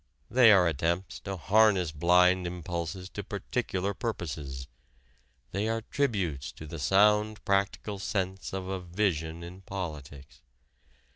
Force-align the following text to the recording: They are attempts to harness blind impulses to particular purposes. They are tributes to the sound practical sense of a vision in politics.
They 0.31 0.51
are 0.51 0.67
attempts 0.67 1.19
to 1.19 1.37
harness 1.37 1.91
blind 1.91 2.47
impulses 2.47 3.07
to 3.09 3.23
particular 3.23 3.93
purposes. 3.93 4.67
They 5.51 5.69
are 5.69 5.81
tributes 5.91 6.51
to 6.53 6.65
the 6.65 6.79
sound 6.79 7.45
practical 7.45 7.99
sense 7.99 8.51
of 8.51 8.67
a 8.67 8.79
vision 8.79 9.43
in 9.43 9.61
politics. 9.61 10.41